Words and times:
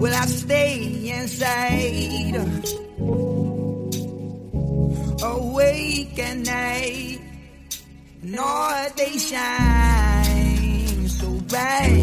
Will 0.00 0.14
I 0.14 0.24
stay 0.24 1.12
inside? 1.12 2.34
Awake 5.22 6.18
at 6.18 6.38
night, 6.38 7.20
Nor 8.22 8.88
they 8.96 9.18
shine 9.18 11.06
so 11.06 11.28
bright. 11.48 11.99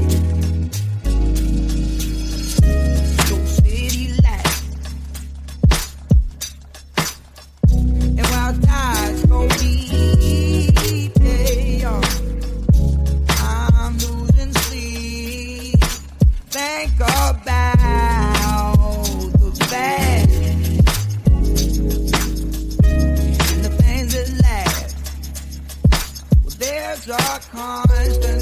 are 27.10 27.40
constant. 27.52 28.37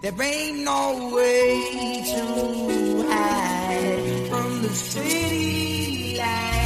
There 0.00 0.22
ain't 0.22 0.58
no 0.60 1.10
way 1.12 2.02
to 2.14 3.02
hide 3.08 4.28
from 4.28 4.62
the 4.62 4.68
city 4.68 6.16
lights. 6.16 6.57